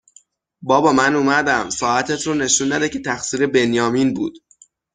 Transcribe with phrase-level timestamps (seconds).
[0.61, 1.69] بابا من اومدم.
[1.69, 4.33] ساعتت رو نشون نده که تقصیر بنیامین بود!